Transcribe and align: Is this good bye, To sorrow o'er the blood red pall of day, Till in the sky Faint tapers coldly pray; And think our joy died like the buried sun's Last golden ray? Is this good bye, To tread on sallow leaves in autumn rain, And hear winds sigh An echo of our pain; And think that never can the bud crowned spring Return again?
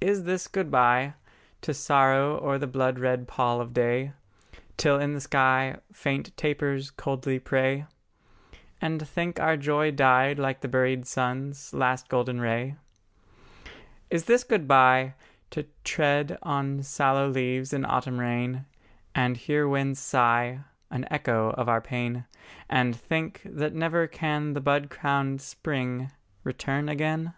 Is 0.00 0.24
this 0.24 0.48
good 0.48 0.68
bye, 0.68 1.14
To 1.60 1.72
sorrow 1.72 2.40
o'er 2.44 2.58
the 2.58 2.66
blood 2.66 2.98
red 2.98 3.28
pall 3.28 3.60
of 3.60 3.72
day, 3.72 4.12
Till 4.76 4.98
in 4.98 5.12
the 5.14 5.20
sky 5.20 5.76
Faint 5.92 6.36
tapers 6.36 6.90
coldly 6.90 7.38
pray; 7.38 7.86
And 8.80 9.06
think 9.06 9.38
our 9.38 9.56
joy 9.56 9.92
died 9.92 10.40
like 10.40 10.60
the 10.60 10.66
buried 10.66 11.06
sun's 11.06 11.72
Last 11.72 12.08
golden 12.08 12.40
ray? 12.40 12.74
Is 14.10 14.24
this 14.24 14.42
good 14.42 14.66
bye, 14.66 15.14
To 15.50 15.66
tread 15.84 16.36
on 16.42 16.82
sallow 16.82 17.28
leaves 17.28 17.72
in 17.72 17.84
autumn 17.84 18.18
rain, 18.18 18.64
And 19.14 19.36
hear 19.36 19.68
winds 19.68 20.00
sigh 20.00 20.64
An 20.90 21.06
echo 21.12 21.50
of 21.50 21.68
our 21.68 21.80
pain; 21.80 22.24
And 22.68 22.96
think 22.96 23.42
that 23.44 23.72
never 23.72 24.08
can 24.08 24.54
the 24.54 24.60
bud 24.60 24.90
crowned 24.90 25.40
spring 25.42 26.10
Return 26.42 26.88
again? 26.88 27.34